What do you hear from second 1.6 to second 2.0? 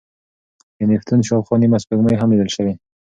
نیمه